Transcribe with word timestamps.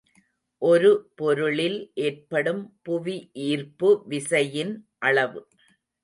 ஒரு 0.61 0.89
பொருளில் 1.15 1.75
ஏற்படும் 2.05 2.61
புவிஈர்ப்பு 2.89 3.89
விசையின் 4.07 4.73
அளவு. 4.99 5.43